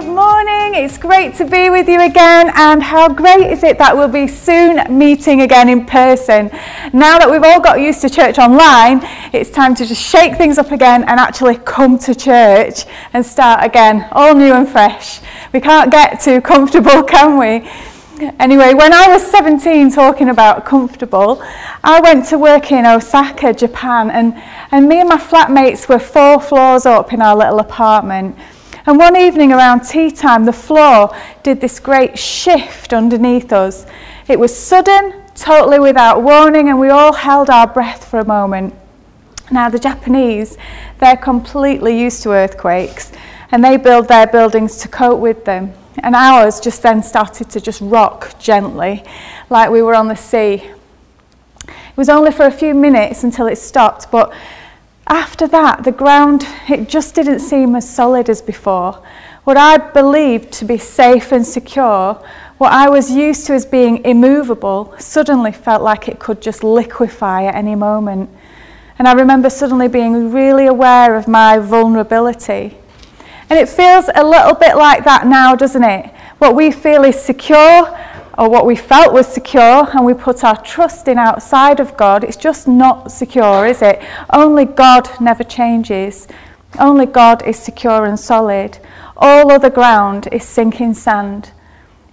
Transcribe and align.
Good 0.00 0.14
morning. 0.14 0.82
It's 0.82 0.96
great 0.96 1.34
to 1.34 1.44
be 1.44 1.68
with 1.68 1.86
you 1.86 2.00
again. 2.00 2.50
And 2.54 2.82
how 2.82 3.06
great 3.06 3.52
is 3.52 3.62
it 3.62 3.76
that 3.76 3.94
we'll 3.94 4.08
be 4.08 4.26
soon 4.26 4.80
meeting 4.98 5.42
again 5.42 5.68
in 5.68 5.84
person? 5.84 6.46
Now 6.94 7.18
that 7.18 7.30
we've 7.30 7.42
all 7.42 7.60
got 7.60 7.82
used 7.82 8.00
to 8.00 8.08
church 8.08 8.38
online, 8.38 9.00
it's 9.34 9.50
time 9.50 9.74
to 9.74 9.84
just 9.84 10.02
shake 10.02 10.38
things 10.38 10.56
up 10.56 10.72
again 10.72 11.02
and 11.02 11.20
actually 11.20 11.56
come 11.56 11.98
to 11.98 12.14
church 12.14 12.86
and 13.12 13.24
start 13.24 13.62
again, 13.62 14.08
all 14.12 14.34
new 14.34 14.54
and 14.54 14.66
fresh. 14.66 15.20
We 15.52 15.60
can't 15.60 15.90
get 15.90 16.18
too 16.18 16.40
comfortable, 16.40 17.02
can 17.14 17.38
we? 17.38 17.68
Anyway, 18.40 18.72
when 18.72 18.94
I 18.94 19.06
was 19.06 19.30
17 19.30 19.90
talking 19.90 20.30
about 20.30 20.64
comfortable, 20.64 21.42
I 21.84 22.00
went 22.00 22.24
to 22.28 22.38
work 22.38 22.72
in 22.72 22.86
Osaka, 22.86 23.52
Japan, 23.52 24.10
and, 24.10 24.32
and 24.70 24.88
me 24.88 25.00
and 25.00 25.10
my 25.10 25.18
flatmates 25.18 25.90
were 25.90 25.98
four 25.98 26.40
floors 26.40 26.86
up 26.86 27.12
in 27.12 27.20
our 27.20 27.36
little 27.36 27.58
apartment. 27.58 28.38
And 28.90 28.98
one 28.98 29.16
evening 29.16 29.52
around 29.52 29.82
tea 29.82 30.10
time, 30.10 30.44
the 30.44 30.52
floor 30.52 31.16
did 31.44 31.60
this 31.60 31.78
great 31.78 32.18
shift 32.18 32.92
underneath 32.92 33.52
us. 33.52 33.86
It 34.26 34.36
was 34.36 34.52
sudden, 34.52 35.14
totally 35.36 35.78
without 35.78 36.24
warning, 36.24 36.70
and 36.70 36.80
we 36.80 36.88
all 36.88 37.12
held 37.12 37.50
our 37.50 37.68
breath 37.68 38.04
for 38.04 38.18
a 38.18 38.24
moment. 38.24 38.74
Now, 39.48 39.68
the 39.68 39.78
Japanese, 39.78 40.58
they're 40.98 41.16
completely 41.16 42.00
used 42.00 42.24
to 42.24 42.32
earthquakes, 42.32 43.12
and 43.52 43.62
they 43.62 43.76
build 43.76 44.08
their 44.08 44.26
buildings 44.26 44.78
to 44.78 44.88
cope 44.88 45.20
with 45.20 45.44
them. 45.44 45.72
And 45.98 46.16
ours 46.16 46.58
just 46.58 46.82
then 46.82 47.00
started 47.04 47.48
to 47.50 47.60
just 47.60 47.80
rock 47.80 48.40
gently, 48.40 49.04
like 49.50 49.70
we 49.70 49.82
were 49.82 49.94
on 49.94 50.08
the 50.08 50.16
sea. 50.16 50.68
It 51.68 51.96
was 51.96 52.08
only 52.08 52.32
for 52.32 52.46
a 52.46 52.50
few 52.50 52.74
minutes 52.74 53.22
until 53.22 53.46
it 53.46 53.58
stopped, 53.58 54.10
but 54.10 54.34
after 55.10 55.48
that, 55.48 55.82
the 55.82 55.92
ground, 55.92 56.46
it 56.68 56.88
just 56.88 57.16
didn't 57.16 57.40
seem 57.40 57.74
as 57.74 57.88
solid 57.88 58.30
as 58.30 58.40
before. 58.40 59.02
What 59.42 59.56
I 59.56 59.76
believed 59.76 60.52
to 60.52 60.64
be 60.64 60.78
safe 60.78 61.32
and 61.32 61.44
secure, 61.44 62.14
what 62.58 62.72
I 62.72 62.88
was 62.88 63.10
used 63.10 63.46
to 63.46 63.54
as 63.54 63.66
being 63.66 64.04
immovable, 64.04 64.94
suddenly 64.98 65.50
felt 65.50 65.82
like 65.82 66.08
it 66.08 66.20
could 66.20 66.40
just 66.40 66.62
liquefy 66.62 67.46
at 67.46 67.56
any 67.56 67.74
moment. 67.74 68.30
And 69.00 69.08
I 69.08 69.14
remember 69.14 69.50
suddenly 69.50 69.88
being 69.88 70.30
really 70.30 70.66
aware 70.66 71.16
of 71.16 71.26
my 71.26 71.58
vulnerability. 71.58 72.76
And 73.48 73.58
it 73.58 73.68
feels 73.68 74.08
a 74.14 74.22
little 74.22 74.54
bit 74.54 74.76
like 74.76 75.04
that 75.04 75.26
now, 75.26 75.56
doesn't 75.56 75.82
it? 75.82 76.06
What 76.38 76.54
we 76.54 76.70
feel 76.70 77.02
is 77.02 77.20
secure, 77.20 77.98
or 78.38 78.48
what 78.48 78.66
we 78.66 78.76
felt 78.76 79.12
was 79.12 79.26
secure 79.26 79.88
and 79.92 80.04
we 80.04 80.14
put 80.14 80.44
our 80.44 80.60
trust 80.62 81.08
in 81.08 81.18
outside 81.18 81.80
of 81.80 81.96
God, 81.96 82.24
it's 82.24 82.36
just 82.36 82.68
not 82.68 83.10
secure, 83.10 83.66
is 83.66 83.82
it? 83.82 84.02
Only 84.32 84.64
God 84.64 85.08
never 85.20 85.44
changes. 85.44 86.28
Only 86.78 87.06
God 87.06 87.42
is 87.46 87.58
secure 87.58 88.04
and 88.06 88.18
solid. 88.18 88.78
All 89.16 89.50
other 89.50 89.70
ground 89.70 90.28
is 90.32 90.46
sinking 90.46 90.94
sand. 90.94 91.50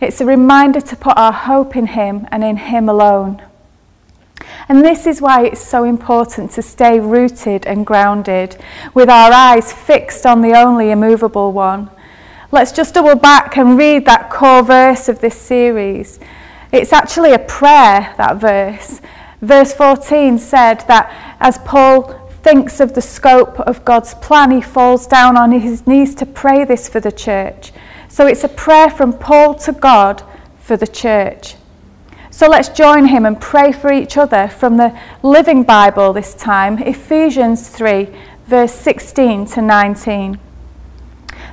It's 0.01 0.21
a 0.21 0.25
reminder 0.25 0.81
to 0.81 0.95
put 0.95 1.17
our 1.17 1.31
hope 1.31 1.75
in 1.75 1.87
Him 1.87 2.27
and 2.31 2.43
in 2.43 2.57
Him 2.57 2.89
alone. 2.89 3.41
And 4.69 4.83
this 4.83 5.07
is 5.07 5.21
why 5.21 5.45
it's 5.45 5.65
so 5.65 5.83
important 5.83 6.51
to 6.51 6.61
stay 6.61 6.99
rooted 6.99 7.65
and 7.65 7.85
grounded, 7.85 8.57
with 8.93 9.09
our 9.09 9.31
eyes 9.31 9.71
fixed 9.71 10.25
on 10.25 10.41
the 10.41 10.53
only 10.53 10.91
immovable 10.91 11.51
one. 11.51 11.89
Let's 12.49 12.71
just 12.71 12.93
double 12.93 13.15
back 13.15 13.57
and 13.57 13.77
read 13.77 14.05
that 14.05 14.29
core 14.29 14.63
verse 14.63 15.09
of 15.09 15.19
this 15.19 15.35
series. 15.35 16.17
It's 16.71 16.93
actually 16.93 17.33
a 17.33 17.39
prayer, 17.39 18.13
that 18.17 18.37
verse. 18.37 19.01
Verse 19.41 19.73
14 19.73 20.39
said 20.39 20.79
that 20.87 21.11
as 21.41 21.57
Paul 21.59 22.13
thinks 22.43 22.79
of 22.79 22.93
the 22.93 23.01
scope 23.01 23.59
of 23.59 23.83
God's 23.83 24.13
plan, 24.13 24.51
he 24.51 24.61
falls 24.61 25.07
down 25.07 25.35
on 25.35 25.51
his 25.51 25.85
knees 25.85 26.15
to 26.15 26.25
pray 26.25 26.63
this 26.63 26.87
for 26.87 27.01
the 27.01 27.11
church. 27.11 27.73
So 28.07 28.27
it's 28.27 28.45
a 28.45 28.49
prayer 28.49 28.89
from 28.89 29.11
Paul 29.11 29.55
to 29.55 29.73
God 29.73 30.23
for 30.61 30.77
the 30.77 30.87
church. 30.87 31.55
So 32.31 32.47
let's 32.47 32.69
join 32.69 33.07
him 33.07 33.25
and 33.25 33.41
pray 33.41 33.73
for 33.73 33.91
each 33.91 34.15
other 34.15 34.47
from 34.47 34.77
the 34.77 34.97
Living 35.21 35.63
Bible 35.63 36.13
this 36.13 36.33
time, 36.33 36.77
Ephesians 36.79 37.67
3, 37.67 38.07
verse 38.45 38.73
16 38.73 39.47
to 39.47 39.61
19 39.61 40.39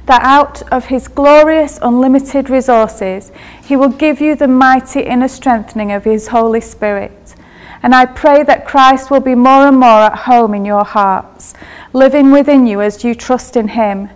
that 0.06 0.22
out 0.22 0.62
of 0.70 0.87
his 0.87 1.09
glorious, 1.09 1.78
unlimited 1.81 2.50
resources, 2.50 3.32
he 3.62 3.76
will 3.76 3.88
give 3.88 4.20
you 4.20 4.37
the 4.37 4.48
mighty 4.48 5.00
inner 5.00 5.28
strengthening 5.28 5.92
of 5.92 6.04
his 6.04 6.28
Holy 6.28 6.60
Spirit. 6.60 7.34
And 7.82 7.94
I 7.94 8.06
pray 8.06 8.42
that 8.44 8.66
Christ 8.66 9.10
will 9.10 9.20
be 9.20 9.34
more 9.34 9.69
and 9.69 9.78
more 9.78 10.03
at 10.03 10.20
home 10.20 10.54
in 10.54 10.65
your 10.65 10.84
hearts, 10.84 11.54
living 11.92 12.31
within 12.31 12.66
you 12.66 12.81
as 12.81 13.04
you 13.04 13.15
trust 13.15 13.56
in 13.56 13.69
him. 13.69 14.09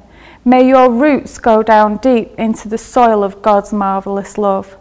May 0.45 0.67
your 0.67 0.91
roots 0.91 1.39
go 1.39 1.63
down 1.63 1.99
deep 1.99 2.35
into 2.39 2.69
the 2.69 2.79
soil 2.79 3.23
of 3.23 3.43
God's 3.43 3.73
marvellous 3.73 4.39
love. 4.39 4.77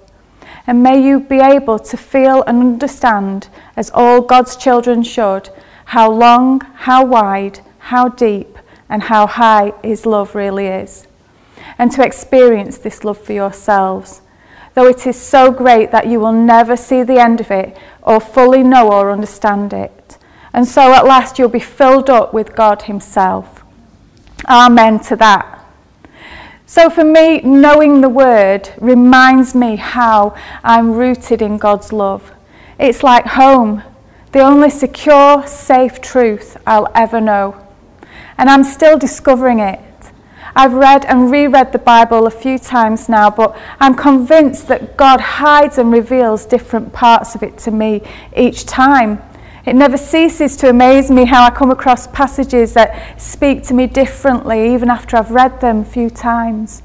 And 0.66 0.84
may 0.84 1.02
you 1.02 1.20
be 1.20 1.40
able 1.40 1.80
to 1.80 1.98
feel 1.98 2.44
and 2.44 2.60
understand, 2.60 3.50
as 3.76 3.92
all 3.94 4.22
God's 4.22 4.56
children 4.56 5.04
should, 5.04 5.50
how 5.86 6.12
long, 6.12 6.62
how 6.76 7.06
wide, 7.06 7.60
how 7.80 8.10
deep, 8.10 8.57
and 8.90 9.04
how 9.04 9.28
high 9.28 9.74
His 9.84 10.06
love 10.06 10.36
really 10.36 10.68
is, 10.68 11.08
and 11.78 11.92
to 11.92 12.06
experience 12.06 12.78
this 12.78 13.04
love 13.04 13.18
for 13.18 13.34
yourselves. 13.34 14.22
Though 14.74 14.88
it 14.88 15.08
is 15.08 15.20
so 15.20 15.52
great 15.52 15.92
that 15.92 16.08
you 16.08 16.20
will 16.20 16.32
never 16.32 16.78
see 16.78 17.04
the 17.04 17.20
end 17.20 17.42
of 17.42 17.50
it 17.50 17.78
or 18.04 18.20
fully 18.20 18.64
know 18.64 18.92
or 18.92 19.12
understand 19.12 19.74
it. 19.74 20.18
And 20.54 20.68
so 20.68 20.94
at 20.94 21.06
last 21.06 21.40
you'll 21.40 21.50
be 21.50 21.60
filled 21.60 22.10
up 22.10 22.34
with 22.34 22.56
God 22.56 22.84
Himself. 22.84 23.64
Amen 24.48 25.00
to 25.02 25.16
that. 25.16 25.66
So 26.68 26.90
for 26.90 27.04
me, 27.04 27.42
knowing 27.42 28.02
the 28.02 28.10
Word 28.10 28.70
reminds 28.78 29.56
me 29.56 29.78
how 29.78 30.36
I'm 30.64 30.92
rooted 30.92 31.42
in 31.42 31.58
God's 31.58 31.92
love. 31.92 32.32
It's 32.80 33.04
like 33.04 33.26
home, 33.26 33.82
the 34.32 34.42
only 34.42 34.70
secure, 34.70 35.48
safe 35.48 36.02
truth 36.02 36.58
I'll 36.68 36.92
ever 36.94 37.20
know 37.20 37.67
and 38.38 38.50
I'm 38.50 38.64
still 38.64 38.98
discovering 38.98 39.60
it. 39.60 39.80
I've 40.56 40.74
read 40.74 41.06
and 41.06 41.30
reread 41.30 41.72
the 41.72 41.80
Bible 41.80 42.26
a 42.26 42.32
few 42.32 42.58
times 42.58 43.08
now, 43.08 43.30
but 43.30 43.56
I'm 43.80 43.94
convinced 43.94 44.68
that 44.70 44.98
God 44.98 45.22
hides 45.22 45.78
and 45.78 45.92
reveals 45.92 46.46
different 46.46 46.94
parts 46.94 47.36
of 47.36 47.44
it 47.44 47.58
to 47.60 47.72
me 47.72 48.02
each 48.36 48.66
time. 48.66 49.22
It 49.68 49.76
never 49.76 49.98
ceases 49.98 50.56
to 50.58 50.70
amaze 50.70 51.12
me 51.12 51.26
how 51.26 51.44
I 51.44 51.52
come 51.52 51.70
across 51.70 52.08
passages 52.08 52.74
that 52.74 53.22
speak 53.22 53.64
to 53.64 53.74
me 53.74 53.86
differently, 53.86 54.74
even 54.74 54.90
after 54.90 55.18
I've 55.18 55.30
read 55.32 55.62
them 55.62 55.82
a 55.82 55.86
few 55.86 56.10
times. 56.10 56.82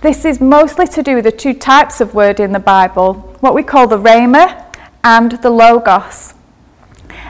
This 0.00 0.24
is 0.24 0.40
mostly 0.40 0.86
to 0.86 1.02
do 1.02 1.16
with 1.16 1.24
the 1.24 1.32
two 1.32 1.52
types 1.52 2.00
of 2.00 2.14
word 2.14 2.38
in 2.38 2.52
the 2.52 2.60
Bible 2.60 3.14
what 3.40 3.54
we 3.54 3.62
call 3.62 3.86
the 3.86 3.98
Rhema 3.98 4.64
and 5.02 5.32
the 5.32 5.50
Logos. 5.50 6.34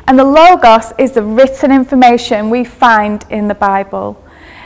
And 0.07 0.19
the 0.19 0.25
Logos 0.25 0.93
is 0.99 1.13
the 1.13 1.23
written 1.23 1.73
information 1.73 2.51
we 2.51 2.63
find 2.65 3.25
in 3.31 3.49
the 3.49 3.55
Bible. 3.55 4.23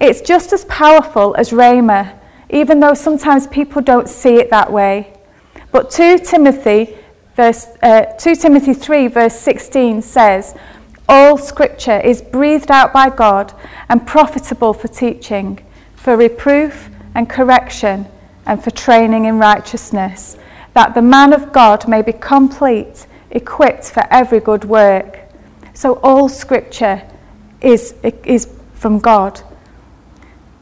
It's 0.00 0.22
just 0.22 0.54
as 0.54 0.64
powerful 0.66 1.34
as 1.36 1.50
Rhema, 1.50 2.16
even 2.48 2.78
though 2.80 2.94
sometimes 2.94 3.46
people 3.48 3.82
don't 3.82 4.08
see 4.08 4.36
it 4.36 4.48
that 4.50 4.72
way. 4.72 5.12
But 5.72 5.90
2 5.90 6.20
Timothy, 6.20 6.96
verse, 7.36 7.66
uh, 7.82 8.04
2 8.18 8.36
Timothy 8.36 8.72
3, 8.72 9.08
verse 9.08 9.38
16 9.38 10.00
says, 10.02 10.54
all 11.10 11.36
scripture 11.36 11.98
is 12.00 12.22
breathed 12.22 12.70
out 12.70 12.92
by 12.92 13.10
God 13.10 13.52
and 13.88 14.06
profitable 14.06 14.72
for 14.72 14.86
teaching, 14.86 15.58
for 15.96 16.16
reproof 16.16 16.88
and 17.16 17.28
correction, 17.28 18.06
and 18.46 18.62
for 18.62 18.70
training 18.70 19.24
in 19.24 19.38
righteousness, 19.38 20.38
that 20.72 20.94
the 20.94 21.02
man 21.02 21.32
of 21.32 21.52
God 21.52 21.88
may 21.88 22.00
be 22.00 22.12
complete, 22.12 23.06
equipped 23.32 23.90
for 23.90 24.06
every 24.08 24.38
good 24.38 24.64
work. 24.64 25.18
So 25.74 25.94
all 26.02 26.28
scripture 26.28 27.02
is, 27.60 27.94
is 28.24 28.48
from 28.74 29.00
God. 29.00 29.40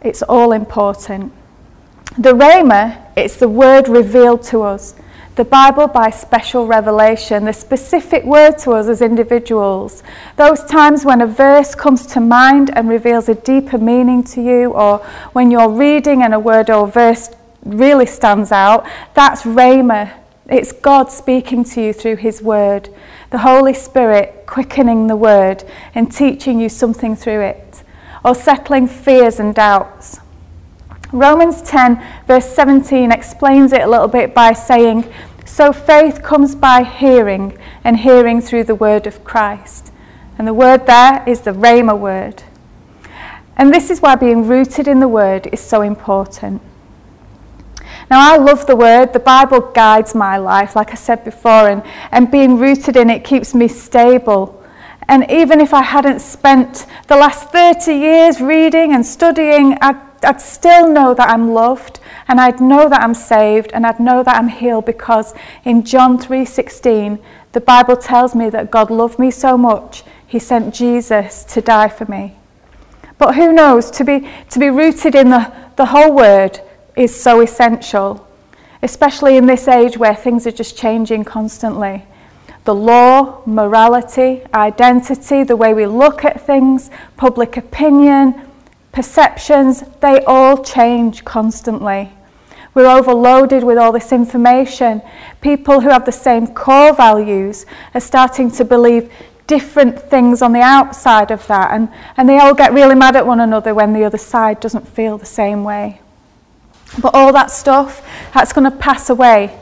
It's 0.01 0.23
all 0.23 0.53
important. 0.53 1.31
The 2.17 2.33
Rhema, 2.33 2.99
it's 3.17 3.37
the 3.37 3.49
word 3.49 3.87
revealed 3.87 4.43
to 4.45 4.63
us 4.63 4.95
the 5.39 5.45
Bible 5.45 5.87
by 5.87 6.11
special 6.11 6.67
revelation, 6.67 7.45
the 7.45 7.53
specific 7.53 8.25
word 8.25 8.59
to 8.59 8.73
us 8.73 8.89
as 8.89 9.01
individuals. 9.01 10.03
Those 10.35 10.65
times 10.65 11.05
when 11.05 11.21
a 11.21 11.29
verse 11.29 11.77
comes 11.77 12.07
to 12.07 12.21
mind 12.21 12.77
and 12.77 12.89
reveals 12.89 13.29
a 13.29 13.37
deeper 13.37 13.79
meaning 13.79 14.25
to 14.25 14.43
you, 14.43 14.73
or 14.73 14.99
when 15.35 15.53
you're 15.53 15.71
reading 15.71 16.25
and 16.25 16.35
a 16.35 16.41
word 16.41 16.71
or 16.71 16.89
verse 16.89 17.31
really 17.65 18.05
stands 18.05 18.51
out, 18.51 18.85
that's 19.15 19.43
Rhema. 19.43 20.13
It's 20.49 20.73
God 20.73 21.13
speaking 21.13 21.63
to 21.67 21.81
you 21.81 21.93
through 21.93 22.17
His 22.17 22.43
Word, 22.43 22.89
the 23.31 23.39
Holy 23.39 23.75
Spirit 23.75 24.43
quickening 24.45 25.07
the 25.07 25.17
Word 25.17 25.63
and 25.95 26.11
teaching 26.11 26.59
you 26.59 26.69
something 26.69 27.15
through 27.15 27.43
it, 27.43 27.85
or 28.25 28.35
settling 28.35 28.89
fears 28.89 29.39
and 29.39 29.55
doubts. 29.55 30.19
Romans 31.13 31.63
10, 31.63 32.05
verse 32.27 32.47
17, 32.55 33.13
explains 33.13 33.73
it 33.73 33.81
a 33.81 33.87
little 33.87 34.09
bit 34.09 34.35
by 34.35 34.53
saying, 34.53 35.11
So 35.49 35.73
faith 35.73 36.23
comes 36.23 36.55
by 36.55 36.85
hearing, 36.85 37.59
and 37.83 37.97
hearing 37.97 38.41
through 38.41 38.65
the 38.65 38.77
word 38.77 39.07
of 39.07 39.25
Christ. 39.25 39.91
And 40.39 40.47
the 40.47 40.55
word 40.55 40.87
there 40.87 41.25
is 41.27 41.41
the 41.41 41.51
Rhema 41.51 41.99
word. 41.99 42.45
And 43.57 43.75
this 43.75 43.91
is 43.91 44.01
why 44.01 44.15
being 44.15 44.47
rooted 44.47 44.87
in 44.87 45.01
the 45.01 45.09
word 45.09 45.49
is 45.51 45.59
so 45.59 45.81
important. 45.81 46.63
Now, 48.09 48.33
I 48.33 48.37
love 48.37 48.67
the 48.67 48.77
word. 48.77 49.13
The 49.13 49.21
Bible 49.21 49.61
guides 49.73 50.15
my 50.15 50.37
life, 50.37 50.77
like 50.77 50.93
I 50.93 50.95
said 50.95 51.25
before, 51.25 51.69
and, 51.69 51.83
and 52.13 52.31
being 52.31 52.59
rooted 52.59 52.97
in 52.97 53.11
it 53.11 53.25
keeps 53.25 53.55
me 53.55 53.67
stable. 53.69 54.63
And 55.09 55.29
even 55.31 55.61
if 55.61 55.75
I 55.75 55.83
hadn't 55.83 56.21
spent 56.21 56.87
the 57.09 57.17
last 57.17 57.51
30 57.51 57.95
years 57.95 58.41
reading 58.41 58.93
and 58.93 59.05
studying, 59.05 59.77
I'd 59.81 60.08
I'd 60.23 60.41
still 60.41 60.91
know 60.91 61.15
that 61.15 61.31
I'm 61.31 61.53
loved 61.53 62.01
and 62.27 62.41
I'd 62.41 62.61
know 62.61 62.89
that 62.89 63.01
I'm 63.01 63.15
saved 63.15 63.71
and 63.73 63.87
I'd 63.87 64.01
know 64.01 64.23
that 64.23 64.37
I'm 64.37 64.49
healed 64.49 64.85
because 64.85 65.35
in 65.65 65.85
John 65.85 66.19
3:16 66.19 67.19
the 67.53 67.61
Bible 67.61 67.97
tells 67.97 68.35
me 68.35 68.51
that 68.51 68.71
God 68.71 68.91
loved 68.91 69.19
me 69.19 69.31
so 69.31 69.57
much 69.57 70.05
he 70.27 70.39
sent 70.39 70.75
Jesus 70.75 71.45
to 71.45 71.61
die 71.61 71.89
for 71.89 72.05
me. 72.05 72.37
But 73.17 73.35
who 73.35 73.53
knows 73.53 73.91
to 73.93 74.05
be 74.05 74.29
to 74.51 74.59
be 74.59 74.71
rooted 74.71 75.15
in 75.15 75.31
the, 75.31 75.53
the 75.77 75.87
whole 75.87 76.15
word 76.15 76.61
is 76.97 77.19
so 77.19 77.41
essential, 77.41 78.27
especially 78.83 79.37
in 79.37 79.47
this 79.47 79.69
age 79.69 79.97
where 79.97 80.15
things 80.15 80.47
are 80.47 80.53
just 80.53 80.77
changing 80.77 81.25
constantly. 81.25 82.05
The 82.65 82.75
law, 82.75 83.41
morality, 83.47 84.43
identity, 84.53 85.43
the 85.43 85.57
way 85.57 85.73
we 85.73 85.87
look 85.87 86.25
at 86.25 86.45
things, 86.45 86.91
public 87.17 87.57
opinion, 87.57 88.48
perceptions, 88.99 89.85
they 90.01 90.25
all 90.25 90.65
change 90.65 91.25
constantly. 91.25 92.11
We're 92.75 92.91
overloaded 92.91 93.63
with 93.63 93.79
all 93.79 93.93
this 93.93 94.11
information. 94.11 95.03
People 95.41 95.81
who 95.81 95.89
have 95.89 96.05
the 96.05 96.11
same 96.11 96.49
core 96.49 96.93
values 96.93 97.65
are 97.95 98.01
starting 98.01 98.51
to 98.51 98.65
believe 98.65 99.13
different 99.47 100.01
things 100.11 100.43
on 100.43 100.53
the 100.53 100.63
outside 100.63 101.31
of 101.31 101.47
that, 101.47 101.71
and, 101.71 101.89
and 102.17 102.29
they 102.29 102.39
all 102.39 102.55
get 102.55 102.73
really 102.73 102.97
mad 102.97 103.15
at 103.15 103.25
one 103.25 103.39
another 103.39 103.73
when 103.73 103.93
the 103.93 104.03
other 104.03 104.19
side 104.19 104.59
doesn't 104.59 104.89
feel 104.89 105.17
the 105.17 105.25
same 105.25 105.63
way. 105.63 106.01
But 107.01 107.15
all 107.15 107.33
that 107.35 107.53
stuff, 107.53 108.05
that's 108.35 108.53
going 108.53 108.69
to 108.69 108.77
pass 108.79 109.11
away. 109.11 109.57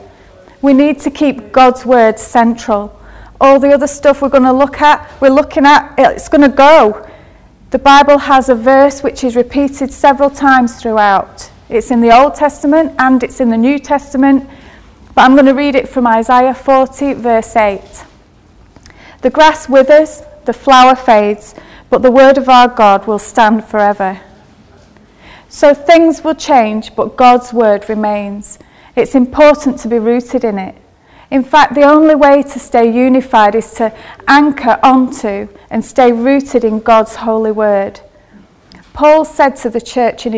We 0.63 0.73
need 0.73 0.99
to 1.01 1.11
keep 1.11 1.51
God's 1.51 1.85
word 1.85 2.17
central. 2.17 2.99
All 3.39 3.59
the 3.59 3.71
other 3.71 3.85
stuff 3.85 4.23
we're 4.23 4.29
going 4.29 4.49
to 4.49 4.51
look 4.51 4.81
at, 4.81 5.07
we're 5.21 5.29
looking 5.29 5.67
at, 5.67 5.93
it's 5.99 6.27
going 6.27 6.41
to 6.41 6.57
go. 6.57 7.07
The 7.69 7.79
Bible 7.79 8.17
has 8.17 8.47
a 8.47 8.55
verse 8.55 9.03
which 9.03 9.25
is 9.25 9.35
repeated 9.35 9.91
several 9.91 10.29
times 10.29 10.81
throughout. 10.81 11.51
It's 11.67 11.91
in 11.91 11.99
the 11.99 12.17
Old 12.17 12.33
Testament 12.33 12.95
and 12.97 13.21
it's 13.21 13.41
in 13.41 13.49
the 13.49 13.57
New 13.57 13.77
Testament, 13.77 14.49
but 15.13 15.23
I'm 15.23 15.33
going 15.33 15.47
to 15.47 15.53
read 15.53 15.75
it 15.75 15.89
from 15.89 16.07
Isaiah 16.07 16.53
40, 16.53 17.15
verse 17.15 17.57
8. 17.57 18.05
The 19.21 19.29
grass 19.29 19.67
withers, 19.67 20.21
the 20.45 20.53
flower 20.53 20.95
fades, 20.95 21.55
but 21.89 22.01
the 22.01 22.11
word 22.11 22.37
of 22.37 22.47
our 22.47 22.69
God 22.69 23.05
will 23.05 23.19
stand 23.19 23.65
forever. 23.65 24.21
So 25.49 25.73
things 25.73 26.23
will 26.23 26.35
change, 26.35 26.95
but 26.95 27.17
God's 27.17 27.51
word 27.51 27.89
remains. 27.89 28.59
It's 28.95 29.13
important 29.13 29.77
to 29.79 29.89
be 29.89 29.99
rooted 29.99 30.45
in 30.45 30.57
it. 30.57 30.75
In 31.29 31.43
fact, 31.43 31.75
the 31.75 31.83
only 31.83 32.15
way 32.15 32.41
to 32.41 32.59
stay 32.59 32.89
unified 32.89 33.53
is 33.53 33.73
to 33.73 33.93
anchor 34.27 34.79
onto 34.81 35.49
and 35.69 35.83
stay 35.83 36.11
rooted 36.11 36.63
in 36.63 36.79
God's 36.79 37.15
holy 37.15 37.51
word. 37.51 37.99
Paul 38.93 39.25
said 39.25 39.55
to 39.57 39.69
the 39.69 39.81
church 39.81 40.25
in, 40.25 40.33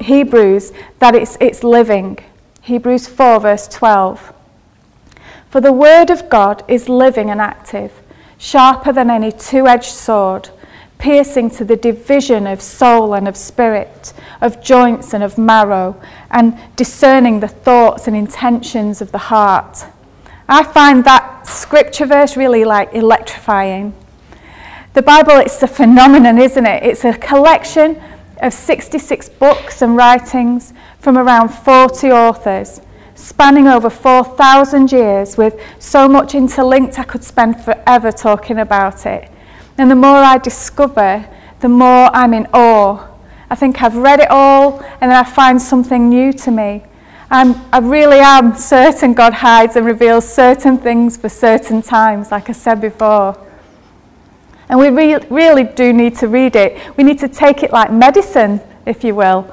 Hebrews 0.00 0.72
that 0.98 1.14
it's, 1.14 1.36
it's 1.40 1.64
living. 1.64 2.18
Hebrews 2.60 3.08
4, 3.08 3.40
verse 3.40 3.66
12. 3.68 4.32
For 5.48 5.60
the 5.60 5.72
word 5.72 6.10
of 6.10 6.28
God 6.28 6.62
is 6.68 6.88
living 6.88 7.30
and 7.30 7.40
active, 7.40 7.92
sharper 8.38 8.92
than 8.92 9.10
any 9.10 9.32
two 9.32 9.66
edged 9.66 9.90
sword, 9.90 10.50
piercing 10.98 11.50
to 11.50 11.64
the 11.64 11.76
division 11.76 12.46
of 12.46 12.62
soul 12.62 13.14
and 13.14 13.26
of 13.26 13.36
spirit, 13.36 14.12
of 14.40 14.62
joints 14.62 15.12
and 15.12 15.24
of 15.24 15.36
marrow, 15.36 16.00
and 16.30 16.56
discerning 16.76 17.40
the 17.40 17.48
thoughts 17.48 18.06
and 18.06 18.14
intentions 18.14 19.00
of 19.02 19.10
the 19.10 19.18
heart. 19.18 19.84
I 20.52 20.64
find 20.64 21.02
that 21.04 21.46
scripture 21.46 22.04
verse 22.04 22.36
really 22.36 22.66
like 22.66 22.92
electrifying. 22.92 23.94
The 24.92 25.00
Bible, 25.00 25.38
it's 25.38 25.62
a 25.62 25.66
phenomenon, 25.66 26.36
isn't 26.36 26.66
it? 26.66 26.82
It's 26.82 27.06
a 27.06 27.14
collection 27.14 27.98
of 28.42 28.52
66 28.52 29.30
books 29.30 29.80
and 29.80 29.96
writings 29.96 30.74
from 30.98 31.16
around 31.16 31.48
40 31.48 32.12
authors, 32.12 32.82
spanning 33.14 33.66
over 33.66 33.88
4,000 33.88 34.92
years, 34.92 35.38
with 35.38 35.58
so 35.78 36.06
much 36.06 36.34
interlinked 36.34 36.98
I 36.98 37.04
could 37.04 37.24
spend 37.24 37.58
forever 37.64 38.12
talking 38.12 38.58
about 38.58 39.06
it. 39.06 39.30
And 39.78 39.90
the 39.90 39.96
more 39.96 40.18
I 40.18 40.36
discover, 40.36 41.26
the 41.60 41.70
more 41.70 42.14
I'm 42.14 42.34
in 42.34 42.46
awe. 42.52 43.08
I 43.48 43.54
think 43.54 43.82
I've 43.82 43.96
read 43.96 44.20
it 44.20 44.30
all, 44.30 44.80
and 45.00 45.10
then 45.10 45.16
I 45.16 45.24
find 45.24 45.62
something 45.62 46.10
new 46.10 46.30
to 46.34 46.50
me. 46.50 46.84
I'm, 47.32 47.54
I 47.72 47.78
really 47.78 48.18
am 48.18 48.54
certain 48.54 49.14
God 49.14 49.32
hides 49.32 49.76
and 49.76 49.86
reveals 49.86 50.30
certain 50.30 50.76
things 50.76 51.16
for 51.16 51.30
certain 51.30 51.80
times, 51.80 52.30
like 52.30 52.50
I 52.50 52.52
said 52.52 52.78
before. 52.78 53.38
And 54.68 54.78
we 54.78 54.90
re- 54.90 55.26
really 55.30 55.64
do 55.64 55.94
need 55.94 56.14
to 56.18 56.28
read 56.28 56.56
it. 56.56 56.78
We 56.98 57.04
need 57.04 57.18
to 57.20 57.28
take 57.28 57.62
it 57.62 57.72
like 57.72 57.90
medicine, 57.90 58.60
if 58.84 59.02
you 59.02 59.14
will. 59.14 59.50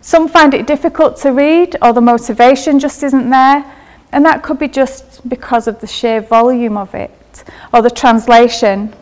Some 0.00 0.26
find 0.26 0.54
it 0.54 0.66
difficult 0.66 1.18
to 1.18 1.32
read, 1.32 1.76
or 1.82 1.92
the 1.92 2.00
motivation 2.00 2.78
just 2.78 3.02
isn't 3.02 3.28
there. 3.28 3.74
And 4.10 4.24
that 4.24 4.42
could 4.42 4.58
be 4.58 4.66
just 4.66 5.28
because 5.28 5.68
of 5.68 5.82
the 5.82 5.86
sheer 5.86 6.22
volume 6.22 6.78
of 6.78 6.94
it, 6.94 7.44
or 7.74 7.82
the 7.82 7.90
translation. 7.90 8.94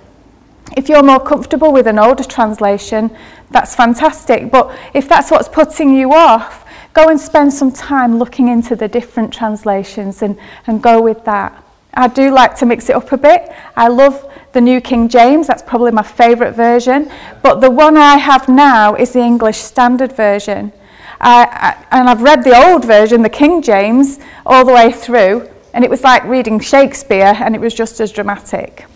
If 0.77 0.89
you're 0.89 1.05
more 1.05 1.21
comfortable 1.21 1.73
with 1.73 1.87
an 1.87 2.01
older 2.01 2.25
translation, 2.25 3.17
that's 3.53 3.77
fantastic. 3.77 4.51
But 4.51 4.77
if 4.95 5.09
that's 5.09 5.31
what's 5.31 5.49
putting 5.49 5.95
you 5.95 6.13
off, 6.13 6.66
go 6.97 7.11
and 7.11 7.21
spend 7.21 7.53
some 7.53 7.71
time 7.71 8.19
looking 8.19 8.49
into 8.49 8.75
the 8.75 8.89
different 8.89 9.31
translations 9.31 10.23
and, 10.23 10.39
and 10.67 10.83
go 10.83 11.01
with 11.01 11.23
that. 11.27 11.63
I 11.93 12.09
do 12.09 12.31
like 12.33 12.57
to 12.57 12.67
mix 12.67 12.89
it 12.89 12.97
up 12.97 13.13
a 13.13 13.19
bit. 13.19 13.53
I 13.77 13.89
love 13.89 14.33
the 14.53 14.63
New 14.63 14.81
King 14.81 15.07
James, 15.07 15.47
that's 15.47 15.63
probably 15.63 15.93
my 15.93 16.03
favourite 16.03 16.55
version. 16.55 17.13
But 17.43 17.61
the 17.61 17.71
one 17.71 17.99
I 17.99 18.17
have 18.17 18.49
now 18.49 18.95
is 18.95 19.13
the 19.13 19.21
English 19.21 19.59
Standard 19.59 20.13
Version. 20.13 20.73
I, 21.21 21.77
I, 21.91 21.99
and 21.99 22.09
I've 22.09 22.23
read 22.23 22.43
the 22.45 22.57
old 22.57 22.87
version, 22.87 23.21
the 23.21 23.29
King 23.29 23.61
James, 23.61 24.19
all 24.47 24.65
the 24.65 24.73
way 24.73 24.91
through, 24.91 25.51
and 25.75 25.85
it 25.85 25.91
was 25.91 26.03
like 26.03 26.25
reading 26.25 26.59
Shakespeare, 26.59 27.35
and 27.39 27.55
it 27.55 27.61
was 27.61 27.75
just 27.75 28.01
as 28.01 28.11
dramatic. 28.11 28.87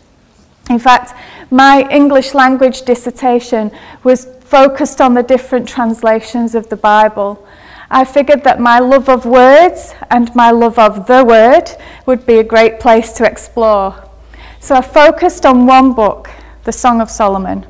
In 0.71 0.79
fact, 0.79 1.13
my 1.51 1.87
English 1.91 2.33
language 2.33 2.83
dissertation 2.83 3.71
was 4.05 4.27
focused 4.41 5.03
on 5.03 5.13
the 5.13 5.23
different 5.23 5.69
translations 5.69 6.55
of 6.55 6.69
the 6.71 6.77
Bible. 6.77 7.47
I 7.93 8.05
figured 8.05 8.45
that 8.45 8.61
my 8.61 8.79
love 8.79 9.09
of 9.09 9.27
words 9.27 9.95
and 10.11 10.33
my 10.37 10.53
love 10.53 10.79
of 10.79 11.09
the 11.09 11.25
word 11.25 11.71
would 12.07 12.25
be 12.25 12.39
a 12.39 12.45
great 12.45 12.79
place 12.79 13.13
to 13.15 13.25
explore. 13.25 14.09
So 14.61 14.77
I 14.77 14.81
focused 14.81 15.45
on 15.45 15.67
one 15.67 15.93
book, 15.95 16.31
the 16.63 16.71
Song 16.71 17.01
of 17.01 17.11
Solomon, 17.11 17.67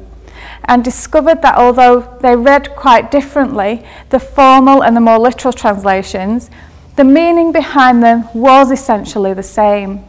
and 0.64 0.84
discovered 0.84 1.40
that 1.40 1.56
although 1.56 2.18
they 2.20 2.36
read 2.36 2.76
quite 2.76 3.10
differently, 3.10 3.86
the 4.10 4.20
formal 4.20 4.84
and 4.84 4.94
the 4.94 5.00
more 5.00 5.18
literal 5.18 5.54
translations, 5.54 6.50
the 6.96 7.04
meaning 7.04 7.50
behind 7.50 8.02
them 8.02 8.28
was 8.34 8.70
essentially 8.70 9.32
the 9.32 9.42
same. 9.42 10.04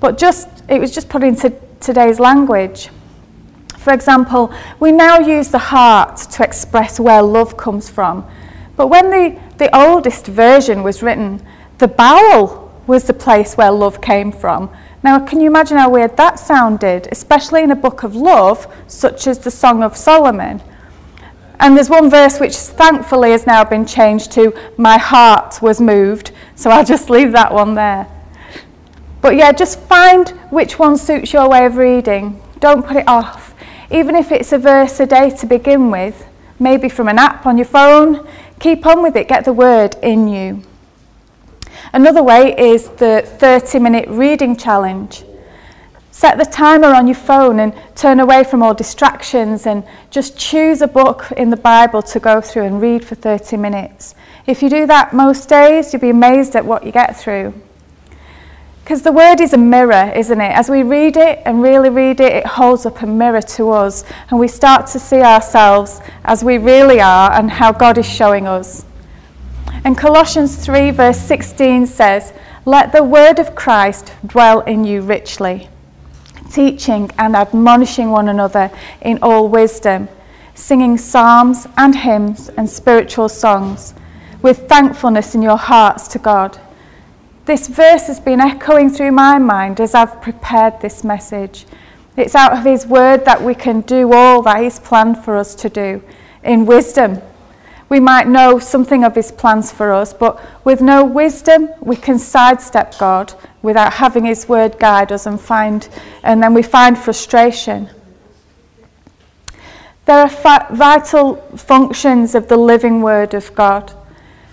But 0.00 0.16
just 0.16 0.48
it 0.70 0.80
was 0.80 0.94
just 0.94 1.10
put 1.10 1.22
into 1.22 1.52
today's 1.80 2.18
language. 2.18 2.88
For 3.76 3.92
example, 3.92 4.52
we 4.80 4.92
now 4.92 5.18
use 5.18 5.50
the 5.50 5.58
heart 5.58 6.16
to 6.16 6.42
express 6.42 6.98
where 6.98 7.22
love 7.22 7.58
comes 7.58 7.90
from 7.90 8.26
but 8.76 8.88
when 8.88 9.10
the, 9.10 9.40
the 9.58 9.74
oldest 9.76 10.26
version 10.26 10.82
was 10.82 11.02
written, 11.02 11.44
the 11.78 11.88
bowel 11.88 12.72
was 12.86 13.04
the 13.04 13.14
place 13.14 13.56
where 13.56 13.70
love 13.70 14.00
came 14.00 14.30
from. 14.30 14.70
Now, 15.02 15.24
can 15.24 15.40
you 15.40 15.46
imagine 15.46 15.78
how 15.78 15.90
weird 15.90 16.16
that 16.16 16.38
sounded, 16.38 17.08
especially 17.12 17.62
in 17.62 17.70
a 17.70 17.76
book 17.76 18.02
of 18.02 18.14
love, 18.14 18.66
such 18.86 19.26
as 19.26 19.38
the 19.38 19.50
Song 19.50 19.82
of 19.82 19.96
Solomon? 19.96 20.62
And 21.58 21.76
there's 21.76 21.88
one 21.88 22.10
verse 22.10 22.38
which 22.38 22.54
thankfully 22.54 23.30
has 23.30 23.46
now 23.46 23.64
been 23.64 23.86
changed 23.86 24.32
to, 24.32 24.52
My 24.76 24.98
heart 24.98 25.60
was 25.62 25.80
moved, 25.80 26.32
so 26.54 26.70
I'll 26.70 26.84
just 26.84 27.08
leave 27.08 27.32
that 27.32 27.52
one 27.52 27.74
there. 27.74 28.06
But 29.20 29.36
yeah, 29.36 29.52
just 29.52 29.80
find 29.80 30.28
which 30.50 30.78
one 30.78 30.96
suits 30.96 31.32
your 31.32 31.48
way 31.48 31.64
of 31.66 31.76
reading. 31.76 32.40
Don't 32.60 32.86
put 32.86 32.96
it 32.96 33.08
off. 33.08 33.54
Even 33.90 34.14
if 34.14 34.30
it's 34.32 34.52
a 34.52 34.58
verse 34.58 35.00
a 35.00 35.06
day 35.06 35.30
to 35.30 35.46
begin 35.46 35.90
with, 35.90 36.26
maybe 36.58 36.88
from 36.88 37.08
an 37.08 37.18
app 37.18 37.46
on 37.46 37.56
your 37.56 37.66
phone, 37.66 38.26
Keep 38.60 38.86
on 38.86 39.02
with 39.02 39.16
it, 39.16 39.28
get 39.28 39.44
the 39.44 39.52
word 39.52 39.96
in 40.02 40.28
you. 40.28 40.62
Another 41.92 42.22
way 42.22 42.54
is 42.56 42.88
the 42.90 43.22
30 43.24 43.78
minute 43.78 44.08
reading 44.08 44.56
challenge. 44.56 45.24
Set 46.10 46.38
the 46.38 46.46
timer 46.46 46.88
on 46.88 47.06
your 47.06 47.14
phone 47.14 47.60
and 47.60 47.74
turn 47.94 48.20
away 48.20 48.42
from 48.42 48.62
all 48.62 48.72
distractions 48.72 49.66
and 49.66 49.84
just 50.10 50.38
choose 50.38 50.80
a 50.80 50.88
book 50.88 51.30
in 51.36 51.50
the 51.50 51.56
Bible 51.58 52.00
to 52.00 52.18
go 52.18 52.40
through 52.40 52.64
and 52.64 52.80
read 52.80 53.04
for 53.04 53.14
30 53.14 53.58
minutes. 53.58 54.14
If 54.46 54.62
you 54.62 54.70
do 54.70 54.86
that 54.86 55.12
most 55.12 55.48
days, 55.48 55.92
you'll 55.92 56.00
be 56.00 56.08
amazed 56.08 56.56
at 56.56 56.64
what 56.64 56.86
you 56.86 56.92
get 56.92 57.20
through. 57.20 57.52
Because 58.86 59.02
the 59.02 59.10
word 59.10 59.40
is 59.40 59.52
a 59.52 59.58
mirror, 59.58 60.12
isn't 60.14 60.40
it? 60.40 60.52
As 60.52 60.70
we 60.70 60.84
read 60.84 61.16
it 61.16 61.42
and 61.44 61.60
really 61.60 61.88
read 61.88 62.20
it, 62.20 62.32
it 62.32 62.46
holds 62.46 62.86
up 62.86 63.02
a 63.02 63.06
mirror 63.06 63.42
to 63.42 63.70
us, 63.70 64.04
and 64.30 64.38
we 64.38 64.46
start 64.46 64.86
to 64.86 65.00
see 65.00 65.22
ourselves 65.22 66.00
as 66.24 66.44
we 66.44 66.58
really 66.58 67.00
are 67.00 67.32
and 67.32 67.50
how 67.50 67.72
God 67.72 67.98
is 67.98 68.08
showing 68.08 68.46
us. 68.46 68.84
And 69.82 69.98
Colossians 69.98 70.64
3, 70.64 70.92
verse 70.92 71.18
16 71.18 71.88
says, 71.88 72.32
Let 72.64 72.92
the 72.92 73.02
word 73.02 73.40
of 73.40 73.56
Christ 73.56 74.12
dwell 74.24 74.60
in 74.60 74.84
you 74.84 75.02
richly, 75.02 75.68
teaching 76.52 77.10
and 77.18 77.34
admonishing 77.34 78.12
one 78.12 78.28
another 78.28 78.70
in 79.00 79.18
all 79.20 79.48
wisdom, 79.48 80.08
singing 80.54 80.96
psalms 80.96 81.66
and 81.76 81.96
hymns 81.96 82.50
and 82.50 82.70
spiritual 82.70 83.28
songs, 83.28 83.94
with 84.42 84.68
thankfulness 84.68 85.34
in 85.34 85.42
your 85.42 85.58
hearts 85.58 86.06
to 86.06 86.20
God. 86.20 86.60
This 87.46 87.68
verse 87.68 88.08
has 88.08 88.18
been 88.18 88.40
echoing 88.40 88.90
through 88.90 89.12
my 89.12 89.38
mind 89.38 89.80
as 89.80 89.94
I've 89.94 90.20
prepared 90.20 90.80
this 90.80 91.04
message. 91.04 91.64
It's 92.16 92.34
out 92.34 92.52
of 92.52 92.64
His 92.64 92.88
word 92.88 93.24
that 93.24 93.40
we 93.40 93.54
can 93.54 93.82
do 93.82 94.12
all 94.12 94.42
that 94.42 94.60
He's 94.60 94.80
planned 94.80 95.24
for 95.24 95.36
us 95.36 95.54
to 95.56 95.68
do 95.68 96.02
in 96.42 96.66
wisdom. 96.66 97.22
We 97.88 98.00
might 98.00 98.26
know 98.26 98.58
something 98.58 99.04
of 99.04 99.14
His 99.14 99.30
plans 99.30 99.70
for 99.70 99.92
us, 99.92 100.12
but 100.12 100.44
with 100.64 100.80
no 100.80 101.04
wisdom, 101.04 101.68
we 101.80 101.94
can 101.94 102.18
sidestep 102.18 102.98
God 102.98 103.32
without 103.62 103.92
having 103.92 104.24
His 104.24 104.48
word 104.48 104.80
guide 104.80 105.12
us 105.12 105.26
and 105.26 105.40
find, 105.40 105.88
and 106.24 106.42
then 106.42 106.52
we 106.52 106.64
find 106.64 106.98
frustration. 106.98 107.88
There 110.06 110.18
are 110.18 110.28
fa- 110.28 110.66
vital 110.72 111.36
functions 111.56 112.34
of 112.34 112.48
the 112.48 112.56
living 112.56 113.02
word 113.02 113.34
of 113.34 113.54
God. 113.54 113.92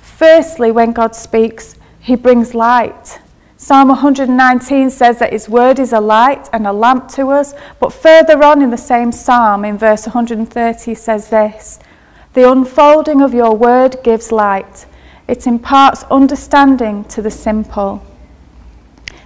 Firstly, 0.04 0.70
when 0.70 0.94
God 0.94 1.16
speaks, 1.16 1.76
he 2.04 2.18
brings 2.18 2.54
light. 2.54 3.20
Psalm 3.56 3.88
119 3.88 4.90
says 4.90 5.20
that 5.20 5.32
His 5.32 5.48
word 5.48 5.80
is 5.80 5.94
a 5.94 6.02
light 6.02 6.50
and 6.52 6.68
a 6.68 6.74
lamp 6.74 7.08
to 7.14 7.30
us, 7.30 7.54
but 7.80 7.94
further 7.94 8.44
on 8.44 8.62
in 8.62 8.72
the 8.72 8.78
same 8.78 9.14
psalm, 9.14 9.64
in 9.64 9.78
verse 9.78 10.06
130, 10.06 10.96
says 10.96 11.30
this 11.30 11.80
The 12.34 12.52
unfolding 12.52 13.22
of 13.22 13.34
your 13.34 13.56
word 13.56 13.96
gives 14.04 14.34
light, 14.34 14.86
it 15.30 15.48
imparts 15.48 16.04
understanding 16.12 17.06
to 17.06 17.22
the 17.22 17.32
simple. 17.32 18.06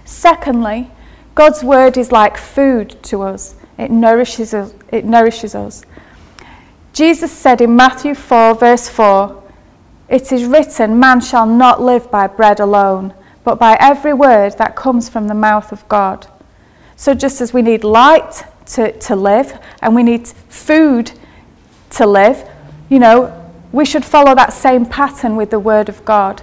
Secondly, 0.04 0.88
God's 1.34 1.64
word 1.64 1.96
is 1.96 2.12
like 2.12 2.36
food 2.36 3.02
to 3.02 3.22
us, 3.22 3.56
it 3.76 3.90
nourishes 3.90 4.54
us. 4.54 4.72
It 4.92 5.04
nourishes 5.04 5.56
us. 5.56 5.82
Jesus 6.92 7.32
said 7.32 7.60
in 7.60 7.74
Matthew 7.74 8.14
4, 8.14 8.54
verse 8.54 8.88
4, 8.88 9.42
it 10.08 10.32
is 10.32 10.44
written, 10.44 10.98
Man 10.98 11.20
shall 11.20 11.46
not 11.46 11.82
live 11.82 12.10
by 12.10 12.26
bread 12.26 12.60
alone, 12.60 13.14
but 13.44 13.58
by 13.58 13.76
every 13.80 14.14
word 14.14 14.56
that 14.58 14.76
comes 14.76 15.08
from 15.08 15.28
the 15.28 15.34
mouth 15.34 15.72
of 15.72 15.86
God. 15.88 16.26
So, 16.96 17.14
just 17.14 17.40
as 17.40 17.52
we 17.52 17.62
need 17.62 17.84
light 17.84 18.44
to, 18.66 18.92
to 18.92 19.16
live 19.16 19.58
and 19.82 19.94
we 19.94 20.02
need 20.02 20.26
food 20.28 21.12
to 21.90 22.06
live, 22.06 22.48
you 22.88 22.98
know, 22.98 23.34
we 23.72 23.84
should 23.84 24.04
follow 24.04 24.34
that 24.34 24.52
same 24.52 24.86
pattern 24.86 25.36
with 25.36 25.50
the 25.50 25.58
Word 25.58 25.88
of 25.88 26.04
God. 26.04 26.42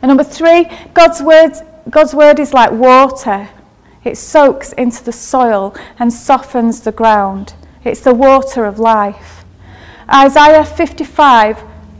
And 0.00 0.08
number 0.08 0.24
three, 0.24 0.70
God's 0.92 1.22
word, 1.22 1.52
God's 1.88 2.14
word 2.14 2.38
is 2.38 2.52
like 2.52 2.72
water. 2.72 3.48
It 4.02 4.18
soaks 4.18 4.72
into 4.74 5.02
the 5.02 5.12
soil 5.12 5.74
and 5.98 6.12
softens 6.12 6.80
the 6.80 6.92
ground. 6.92 7.54
It's 7.84 8.00
the 8.00 8.12
water 8.12 8.66
of 8.66 8.78
life. 8.78 9.44
Isaiah 10.12 10.64
55 10.64 11.64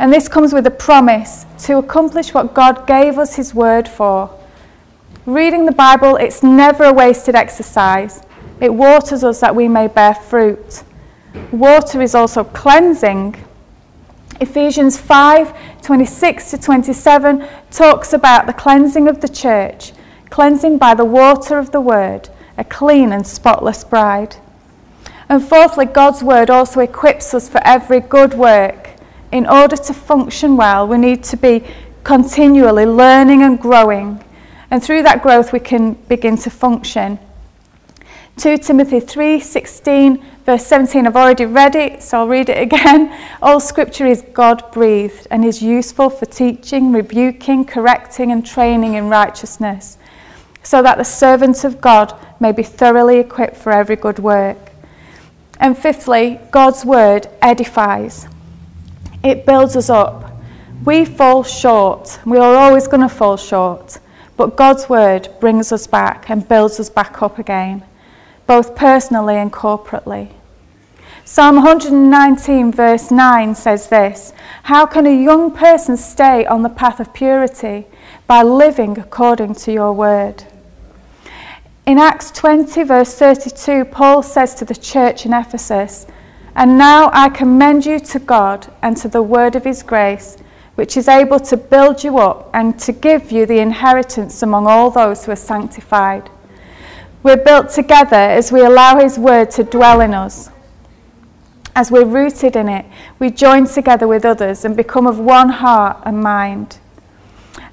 And 0.00 0.10
this 0.10 0.28
comes 0.28 0.54
with 0.54 0.66
a 0.66 0.70
promise 0.70 1.44
to 1.64 1.76
accomplish 1.76 2.32
what 2.32 2.54
God 2.54 2.86
gave 2.86 3.18
us 3.18 3.34
His 3.34 3.54
word 3.54 3.86
for. 3.86 4.34
Reading 5.26 5.66
the 5.66 5.72
Bible, 5.72 6.16
it's 6.16 6.42
never 6.42 6.84
a 6.84 6.92
wasted 6.92 7.34
exercise. 7.34 8.22
It 8.62 8.72
waters 8.72 9.22
us 9.24 9.40
that 9.40 9.54
we 9.54 9.68
may 9.68 9.88
bear 9.88 10.14
fruit. 10.14 10.84
Water 11.52 12.00
is 12.00 12.14
also 12.14 12.44
cleansing. 12.44 13.44
Ephesians 14.40 14.98
5 14.98 15.82
26 15.82 16.50
to 16.52 16.58
27 16.58 17.46
talks 17.70 18.14
about 18.14 18.46
the 18.46 18.54
cleansing 18.54 19.06
of 19.06 19.20
the 19.20 19.28
church, 19.28 19.92
cleansing 20.30 20.78
by 20.78 20.94
the 20.94 21.04
water 21.04 21.58
of 21.58 21.72
the 21.72 21.80
word, 21.80 22.30
a 22.56 22.64
clean 22.64 23.12
and 23.12 23.26
spotless 23.26 23.84
bride. 23.84 24.36
And 25.28 25.46
fourthly, 25.46 25.84
God's 25.84 26.22
word 26.22 26.48
also 26.48 26.80
equips 26.80 27.34
us 27.34 27.50
for 27.50 27.60
every 27.66 28.00
good 28.00 28.32
work 28.32 28.79
in 29.32 29.46
order 29.46 29.76
to 29.76 29.94
function 29.94 30.56
well, 30.56 30.86
we 30.86 30.98
need 30.98 31.22
to 31.24 31.36
be 31.36 31.64
continually 32.04 32.86
learning 32.86 33.42
and 33.42 33.60
growing. 33.60 34.22
And 34.70 34.82
through 34.82 35.02
that 35.02 35.22
growth, 35.22 35.52
we 35.52 35.60
can 35.60 35.94
begin 36.08 36.36
to 36.38 36.50
function. 36.50 37.18
2 38.36 38.56
Timothy 38.58 39.00
3:16 39.00 40.22
verse 40.46 40.64
17 40.64 41.06
I've 41.06 41.14
already 41.14 41.44
read 41.44 41.76
it 41.76 42.02
so 42.02 42.20
I'll 42.20 42.28
read 42.28 42.48
it 42.48 42.56
again 42.56 43.14
all 43.42 43.60
scripture 43.60 44.06
is 44.06 44.24
God 44.32 44.72
breathed 44.72 45.26
and 45.30 45.44
is 45.44 45.60
useful 45.60 46.08
for 46.08 46.24
teaching 46.24 46.90
rebuking 46.90 47.66
correcting 47.66 48.32
and 48.32 48.46
training 48.46 48.94
in 48.94 49.10
righteousness 49.10 49.98
so 50.62 50.80
that 50.82 50.96
the 50.96 51.04
servant 51.04 51.64
of 51.64 51.82
God 51.82 52.14
may 52.40 52.52
be 52.52 52.62
thoroughly 52.62 53.18
equipped 53.18 53.56
for 53.56 53.72
every 53.72 53.96
good 53.96 54.18
work 54.18 54.72
and 55.58 55.76
fifthly 55.76 56.40
God's 56.50 56.82
word 56.82 57.28
edifies 57.42 58.26
it 59.22 59.46
builds 59.46 59.76
us 59.76 59.90
up. 59.90 60.30
We 60.84 61.04
fall 61.04 61.42
short. 61.42 62.18
We 62.24 62.38
are 62.38 62.54
always 62.54 62.86
going 62.86 63.02
to 63.02 63.08
fall 63.08 63.36
short. 63.36 63.98
But 64.36 64.56
God's 64.56 64.88
word 64.88 65.28
brings 65.40 65.72
us 65.72 65.86
back 65.86 66.30
and 66.30 66.48
builds 66.48 66.80
us 66.80 66.88
back 66.88 67.22
up 67.22 67.38
again, 67.38 67.84
both 68.46 68.74
personally 68.74 69.36
and 69.36 69.52
corporately. 69.52 70.32
Psalm 71.26 71.56
119, 71.56 72.72
verse 72.72 73.10
9 73.10 73.54
says 73.54 73.88
this 73.88 74.32
How 74.62 74.86
can 74.86 75.06
a 75.06 75.22
young 75.22 75.54
person 75.54 75.96
stay 75.96 76.46
on 76.46 76.62
the 76.62 76.68
path 76.70 77.00
of 77.00 77.12
purity? 77.12 77.86
By 78.26 78.42
living 78.42 78.98
according 78.98 79.54
to 79.56 79.72
your 79.72 79.92
word. 79.92 80.44
In 81.86 81.98
Acts 81.98 82.30
20, 82.30 82.82
verse 82.84 83.14
32, 83.14 83.84
Paul 83.84 84.22
says 84.22 84.54
to 84.54 84.64
the 84.64 84.74
church 84.74 85.26
in 85.26 85.32
Ephesus, 85.32 86.06
and 86.54 86.76
now 86.76 87.10
I 87.12 87.28
commend 87.28 87.86
you 87.86 88.00
to 88.00 88.18
God 88.18 88.72
and 88.82 88.96
to 88.98 89.08
the 89.08 89.22
word 89.22 89.54
of 89.54 89.64
his 89.64 89.82
grace, 89.82 90.36
which 90.74 90.96
is 90.96 91.08
able 91.08 91.40
to 91.40 91.56
build 91.56 92.02
you 92.02 92.18
up 92.18 92.50
and 92.54 92.78
to 92.80 92.92
give 92.92 93.30
you 93.30 93.46
the 93.46 93.58
inheritance 93.58 94.42
among 94.42 94.66
all 94.66 94.90
those 94.90 95.24
who 95.24 95.32
are 95.32 95.36
sanctified. 95.36 96.28
We're 97.22 97.36
built 97.36 97.70
together 97.70 98.16
as 98.16 98.50
we 98.50 98.60
allow 98.60 98.98
his 98.98 99.18
word 99.18 99.50
to 99.52 99.64
dwell 99.64 100.00
in 100.00 100.14
us. 100.14 100.50
As 101.76 101.90
we're 101.90 102.04
rooted 102.04 102.56
in 102.56 102.68
it, 102.68 102.86
we 103.18 103.30
join 103.30 103.66
together 103.66 104.08
with 104.08 104.24
others 104.24 104.64
and 104.64 104.76
become 104.76 105.06
of 105.06 105.18
one 105.18 105.50
heart 105.50 105.98
and 106.04 106.20
mind. 106.20 106.78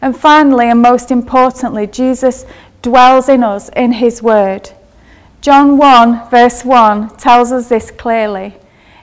And 0.01 0.15
finally, 0.15 0.69
and 0.69 0.81
most 0.81 1.10
importantly, 1.10 1.88
Jesus 1.88 2.46
dwells 2.81 3.27
in 3.27 3.43
us 3.43 3.69
in 3.69 3.93
his 3.93 4.22
word. 4.22 4.69
John 5.41 5.77
1, 5.77 6.29
verse 6.29 6.63
1 6.63 7.17
tells 7.17 7.51
us 7.51 7.69
this 7.69 7.89
clearly. 7.89 8.55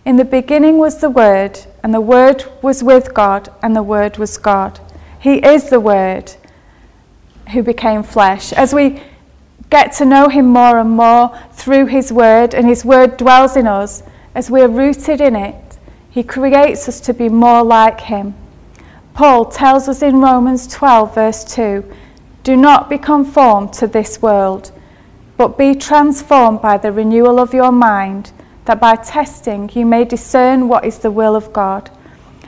In 0.05 0.17
the 0.17 0.25
beginning 0.25 0.77
was 0.77 0.99
the 0.99 1.09
Word, 1.09 1.59
and 1.83 1.95
the 1.95 2.01
Word 2.01 2.45
was 2.61 2.83
with 2.83 3.15
God, 3.15 3.49
and 3.63 3.75
the 3.75 3.83
Word 3.83 4.19
was 4.19 4.37
God. 4.37 4.79
He 5.19 5.37
is 5.37 5.71
the 5.71 5.81
Word 5.81 6.35
who 7.53 7.63
became 7.63 8.03
flesh. 8.03 8.53
As 8.53 8.75
we 8.75 9.03
get 9.71 9.93
to 9.95 10.05
know 10.05 10.29
Him 10.29 10.45
more 10.45 10.79
and 10.79 10.91
more 10.91 11.39
through 11.53 11.87
His 11.87 12.13
Word, 12.13 12.53
and 12.53 12.67
His 12.67 12.85
Word 12.85 13.17
dwells 13.17 13.57
in 13.57 13.67
us, 13.67 14.03
as 14.35 14.51
we 14.51 14.61
are 14.61 14.69
rooted 14.69 15.23
in 15.23 15.35
it, 15.35 15.79
He 16.11 16.23
creates 16.23 16.87
us 16.87 17.01
to 17.01 17.15
be 17.15 17.31
more 17.31 17.63
like 17.65 18.01
Him. 18.01 18.35
Paul 19.15 19.47
tells 19.47 19.89
us 19.89 20.03
in 20.03 20.21
Romans 20.21 20.67
12, 20.67 21.15
verse 21.15 21.45
2 21.45 21.83
Do 22.43 22.59
not 22.59 22.91
be 22.91 22.99
conformed 22.99 23.73
to 23.75 23.87
this 23.87 24.21
world, 24.21 24.71
but 25.39 25.57
be 25.57 25.75
transformed 25.75 26.61
by 26.61 26.77
the 26.77 26.93
renewal 26.93 27.41
of 27.41 27.55
your 27.55 27.73
mind 27.73 28.33
that 28.65 28.81
by 28.81 28.97
testing 28.97 29.71
you 29.75 29.87
may 29.87 30.05
discern 30.05 30.69
what 30.69 30.85
is 30.85 30.99
the 30.99 31.11
will 31.11 31.37
of 31.37 31.53
God, 31.53 31.91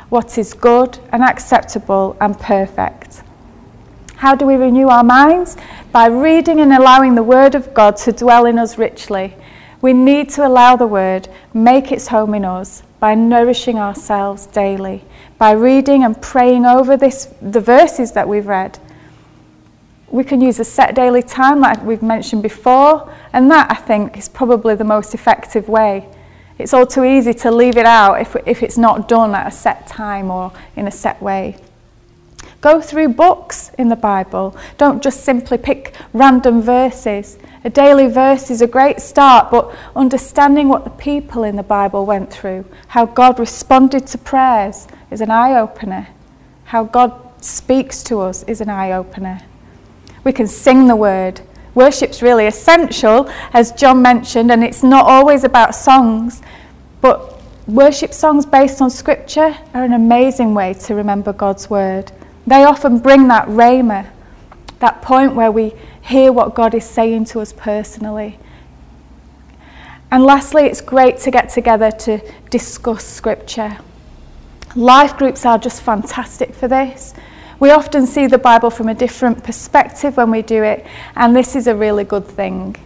what 0.08 0.38
is 0.38 0.54
good 0.54 0.98
and 1.12 1.22
acceptable 1.22 2.16
and 2.20 2.38
perfect. 2.38 3.22
How 4.16 4.34
do 4.34 4.46
we 4.46 4.54
renew 4.54 4.88
our 4.88 5.04
minds? 5.04 5.56
By 5.92 6.06
reading 6.06 6.60
and 6.60 6.72
allowing 6.72 7.14
the 7.14 7.22
Word 7.22 7.54
of 7.54 7.74
God 7.74 7.96
to 7.98 8.12
dwell 8.12 8.46
in 8.46 8.58
us 8.58 8.78
richly. 8.78 9.36
We 9.82 9.92
need 9.92 10.30
to 10.30 10.46
allow 10.46 10.74
the 10.76 10.86
Word 10.86 11.28
make 11.52 11.92
its 11.92 12.06
home 12.06 12.32
in 12.34 12.44
us 12.44 12.82
by 12.98 13.14
nourishing 13.14 13.78
ourselves 13.78 14.46
daily, 14.46 15.04
by 15.36 15.52
reading 15.52 16.02
and 16.02 16.20
praying 16.22 16.64
over 16.64 16.96
this, 16.96 17.28
the 17.42 17.60
verses 17.60 18.12
that 18.12 18.26
we've 18.26 18.46
read. 18.46 18.78
We 20.08 20.24
can 20.24 20.40
use 20.40 20.60
a 20.60 20.64
set 20.64 20.94
daily 20.94 21.22
time, 21.22 21.60
like 21.60 21.82
we've 21.82 22.02
mentioned 22.02 22.42
before, 22.42 23.12
and 23.32 23.50
that 23.50 23.70
I 23.70 23.74
think 23.74 24.16
is 24.16 24.28
probably 24.28 24.74
the 24.74 24.84
most 24.84 25.14
effective 25.14 25.68
way. 25.68 26.08
It's 26.58 26.72
all 26.72 26.86
too 26.86 27.04
easy 27.04 27.34
to 27.34 27.50
leave 27.50 27.76
it 27.76 27.86
out 27.86 28.20
if, 28.20 28.36
if 28.46 28.62
it's 28.62 28.78
not 28.78 29.08
done 29.08 29.34
at 29.34 29.46
a 29.46 29.50
set 29.50 29.86
time 29.86 30.30
or 30.30 30.52
in 30.74 30.86
a 30.86 30.90
set 30.90 31.20
way. 31.20 31.56
Go 32.60 32.80
through 32.80 33.08
books 33.10 33.70
in 33.78 33.88
the 33.88 33.96
Bible. 33.96 34.56
Don't 34.78 35.02
just 35.02 35.22
simply 35.24 35.58
pick 35.58 35.94
random 36.12 36.62
verses. 36.62 37.36
A 37.64 37.70
daily 37.70 38.08
verse 38.08 38.50
is 38.50 38.62
a 38.62 38.66
great 38.66 39.00
start, 39.00 39.50
but 39.50 39.74
understanding 39.94 40.68
what 40.68 40.84
the 40.84 40.90
people 40.90 41.44
in 41.44 41.56
the 41.56 41.62
Bible 41.62 42.06
went 42.06 42.32
through, 42.32 42.64
how 42.88 43.04
God 43.04 43.38
responded 43.38 44.06
to 44.08 44.18
prayers, 44.18 44.88
is 45.10 45.20
an 45.20 45.30
eye 45.30 45.58
opener. 45.58 46.08
How 46.64 46.84
God 46.84 47.12
speaks 47.44 48.02
to 48.04 48.20
us 48.20 48.42
is 48.44 48.60
an 48.60 48.70
eye 48.70 48.92
opener. 48.92 49.40
We 50.26 50.32
can 50.32 50.48
sing 50.48 50.88
the 50.88 50.96
word. 50.96 51.40
Worship's 51.76 52.20
really 52.20 52.46
essential, 52.46 53.30
as 53.52 53.70
John 53.70 54.02
mentioned, 54.02 54.50
and 54.50 54.64
it's 54.64 54.82
not 54.82 55.06
always 55.06 55.44
about 55.44 55.72
songs, 55.72 56.42
but 57.00 57.40
worship 57.68 58.12
songs 58.12 58.44
based 58.44 58.82
on 58.82 58.90
scripture 58.90 59.56
are 59.72 59.84
an 59.84 59.92
amazing 59.92 60.52
way 60.52 60.74
to 60.74 60.96
remember 60.96 61.32
God's 61.32 61.70
word. 61.70 62.10
They 62.44 62.64
often 62.64 62.98
bring 62.98 63.28
that 63.28 63.46
rhema, 63.46 64.08
that 64.80 65.00
point 65.00 65.36
where 65.36 65.52
we 65.52 65.74
hear 66.02 66.32
what 66.32 66.56
God 66.56 66.74
is 66.74 66.84
saying 66.84 67.26
to 67.26 67.38
us 67.38 67.52
personally. 67.52 68.36
And 70.10 70.24
lastly, 70.24 70.64
it's 70.64 70.80
great 70.80 71.18
to 71.18 71.30
get 71.30 71.50
together 71.50 71.92
to 71.92 72.20
discuss 72.50 73.04
scripture. 73.04 73.78
Life 74.74 75.16
groups 75.18 75.46
are 75.46 75.56
just 75.56 75.82
fantastic 75.82 76.52
for 76.52 76.66
this. 76.66 77.14
We 77.58 77.70
often 77.70 78.06
see 78.06 78.26
the 78.26 78.38
Bible 78.38 78.70
from 78.70 78.88
a 78.88 78.94
different 78.94 79.42
perspective 79.42 80.16
when 80.16 80.30
we 80.30 80.42
do 80.42 80.62
it, 80.62 80.86
and 81.14 81.34
this 81.34 81.56
is 81.56 81.66
a 81.66 81.74
really 81.74 82.04
good 82.04 82.26
thing. 82.26 82.76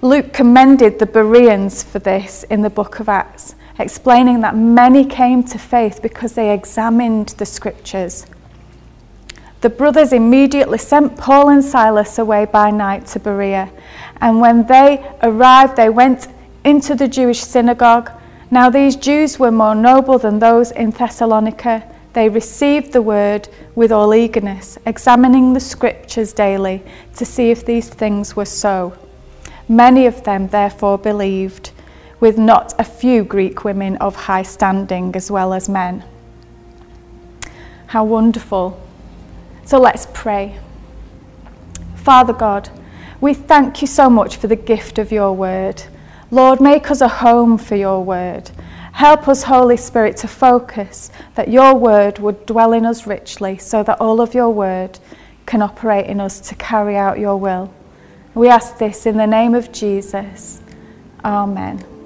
Luke 0.00 0.32
commended 0.32 0.98
the 0.98 1.06
Bereans 1.06 1.82
for 1.82 1.98
this 1.98 2.44
in 2.44 2.62
the 2.62 2.70
book 2.70 3.00
of 3.00 3.08
Acts, 3.08 3.54
explaining 3.78 4.40
that 4.40 4.56
many 4.56 5.04
came 5.04 5.42
to 5.44 5.58
faith 5.58 6.00
because 6.00 6.32
they 6.32 6.54
examined 6.54 7.28
the 7.30 7.44
scriptures. 7.44 8.26
The 9.60 9.70
brothers 9.70 10.12
immediately 10.12 10.78
sent 10.78 11.16
Paul 11.16 11.48
and 11.50 11.64
Silas 11.64 12.18
away 12.18 12.44
by 12.44 12.70
night 12.70 13.06
to 13.08 13.18
Berea. 13.18 13.70
And 14.20 14.40
when 14.40 14.66
they 14.66 15.04
arrived, 15.22 15.76
they 15.76 15.88
went 15.88 16.28
into 16.64 16.94
the 16.94 17.08
Jewish 17.08 17.40
synagogue. 17.40 18.10
Now, 18.52 18.70
these 18.70 18.94
Jews 18.94 19.38
were 19.38 19.50
more 19.50 19.74
noble 19.74 20.18
than 20.18 20.38
those 20.38 20.70
in 20.70 20.92
Thessalonica. 20.92 21.82
They 22.18 22.28
received 22.28 22.92
the 22.92 23.00
word 23.00 23.48
with 23.76 23.92
all 23.92 24.12
eagerness, 24.12 24.76
examining 24.84 25.52
the 25.52 25.60
scriptures 25.60 26.32
daily 26.32 26.82
to 27.14 27.24
see 27.24 27.52
if 27.52 27.64
these 27.64 27.88
things 27.88 28.34
were 28.34 28.44
so. 28.44 28.92
Many 29.68 30.04
of 30.04 30.24
them, 30.24 30.48
therefore, 30.48 30.98
believed, 30.98 31.70
with 32.18 32.36
not 32.36 32.74
a 32.76 32.82
few 32.82 33.22
Greek 33.22 33.62
women 33.62 33.96
of 33.98 34.16
high 34.16 34.42
standing 34.42 35.14
as 35.14 35.30
well 35.30 35.52
as 35.54 35.68
men. 35.68 36.02
How 37.86 38.02
wonderful 38.02 38.82
so 39.64 39.78
let's 39.78 40.08
pray. 40.12 40.58
Father 41.94 42.32
God, 42.32 42.68
we 43.20 43.32
thank 43.32 43.80
you 43.80 43.86
so 43.86 44.10
much 44.10 44.38
for 44.38 44.48
the 44.48 44.56
gift 44.56 44.98
of 44.98 45.12
your 45.12 45.32
word. 45.36 45.84
Lord, 46.32 46.60
make 46.60 46.90
us 46.90 47.00
a 47.00 47.06
home 47.06 47.58
for 47.58 47.76
your 47.76 48.02
word. 48.02 48.50
Help 48.92 49.28
us, 49.28 49.42
Holy 49.42 49.76
Spirit, 49.76 50.16
to 50.18 50.28
focus 50.28 51.10
that 51.34 51.48
your 51.48 51.74
word 51.74 52.18
would 52.18 52.46
dwell 52.46 52.72
in 52.72 52.84
us 52.84 53.06
richly 53.06 53.58
so 53.58 53.82
that 53.82 54.00
all 54.00 54.20
of 54.20 54.34
your 54.34 54.50
word 54.50 54.98
can 55.46 55.62
operate 55.62 56.06
in 56.06 56.20
us 56.20 56.40
to 56.40 56.54
carry 56.56 56.96
out 56.96 57.18
your 57.18 57.36
will. 57.36 57.72
We 58.34 58.48
ask 58.48 58.78
this 58.78 59.06
in 59.06 59.16
the 59.16 59.26
name 59.26 59.54
of 59.54 59.72
Jesus. 59.72 60.60
Amen. 61.24 61.97